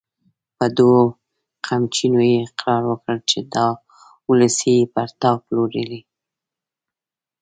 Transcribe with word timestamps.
په 0.57 0.65
دوو 0.77 0.99
قمچينو 1.65 2.21
يې 2.31 2.37
اقرار 2.47 2.83
وکړ 2.87 3.17
چې 3.29 3.39
دا 3.53 3.67
وسلې 4.27 4.71
يې 4.79 4.85
پر 4.93 5.09
تا 5.19 5.31
پلورلې! 5.43 6.01